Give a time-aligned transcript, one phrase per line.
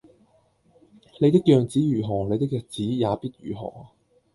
[1.19, 3.89] 你的樣子如何，你的日子也必如何